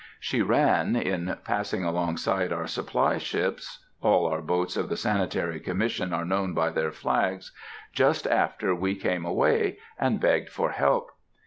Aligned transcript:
She 0.19 0.41
ran, 0.41 0.95
in 0.95 1.37
passing, 1.43 1.83
along 1.83 2.17
side 2.17 2.51
our 2.51 2.65
supply 2.65 3.19
ships, 3.19 3.85
(all 4.01 4.25
our 4.25 4.41
boats 4.41 4.75
of 4.75 4.89
the 4.89 4.97
Sanitary 4.97 5.59
Commission 5.59 6.11
are 6.11 6.25
known 6.25 6.55
by 6.55 6.71
their 6.71 6.91
flags,) 6.91 7.51
just 7.93 8.25
after 8.25 8.73
we 8.73 8.95
came 8.95 9.25
away, 9.25 9.77
and 9.99 10.19
begged 10.19 10.49
for 10.49 10.71
help. 10.71 11.11